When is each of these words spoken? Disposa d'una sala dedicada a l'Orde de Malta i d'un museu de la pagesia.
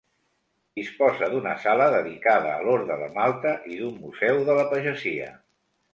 Disposa 0.79 1.27
d'una 1.33 1.51
sala 1.65 1.89
dedicada 1.97 2.49
a 2.55 2.65
l'Orde 2.69 2.99
de 3.03 3.11
Malta 3.19 3.55
i 3.75 3.79
d'un 3.83 4.03
museu 4.07 4.45
de 4.49 4.57
la 4.61 4.69
pagesia. 4.73 5.29